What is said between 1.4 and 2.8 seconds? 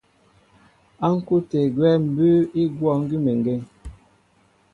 tə̂ gwɛ́ mbʉ́ʉ́ í